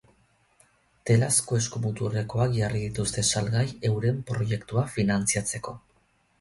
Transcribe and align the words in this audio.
Telazko 1.09 1.57
eskumuturrekoak 1.63 2.57
jarri 2.57 2.83
dituzte 2.87 3.27
salgai 3.35 3.63
euren 3.93 4.21
proiektua 4.33 4.89
finantziatzeko. 4.99 5.79